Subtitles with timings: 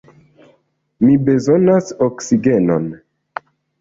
[1.03, 2.89] Mi bezonas oksigenon.